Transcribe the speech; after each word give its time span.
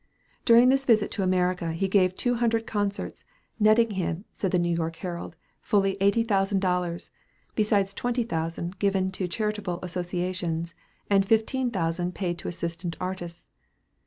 During 0.45 0.69
this 0.69 0.83
visit 0.85 1.11
to 1.11 1.21
America 1.21 1.73
he 1.73 1.87
gave 1.87 2.15
two 2.15 2.33
hundred 2.33 2.65
concerts, 2.65 3.23
netting 3.59 3.91
him, 3.91 4.25
said 4.33 4.49
the 4.49 4.57
"New 4.57 4.75
York 4.75 4.95
Herald," 4.95 5.35
fully 5.59 5.95
eighty 6.01 6.23
thousand 6.23 6.59
dollars, 6.59 7.11
besides 7.53 7.93
twenty 7.93 8.23
thousand 8.23 8.79
given 8.79 9.11
to 9.11 9.27
charitable 9.27 9.77
associations, 9.83 10.73
and 11.07 11.23
fifteen 11.23 11.69
thousand 11.69 12.15
paid 12.15 12.39
to 12.39 12.47
assistant 12.47 12.97
artists. 12.99 13.47